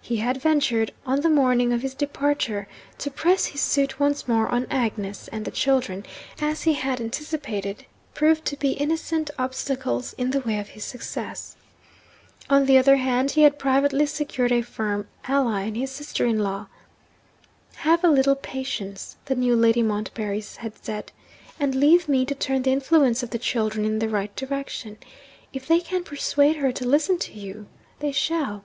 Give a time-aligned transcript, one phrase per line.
[0.00, 4.46] He had ventured, on the morning of his departure, to press his suit once more
[4.48, 6.06] on Agnes; and the children,
[6.40, 7.84] as he had anticipated,
[8.14, 11.56] proved to be innocent obstacles in the way of his success.
[12.48, 16.38] On the other hand, he had privately secured a firm ally in his sister in
[16.38, 16.68] law.
[17.78, 21.10] 'Have a little patience,' the new Lady Montbarry had said,
[21.58, 24.98] 'and leave me to turn the influence of the children in the right direction.
[25.52, 27.66] If they can persuade her to listen to you
[27.98, 28.62] they shall!'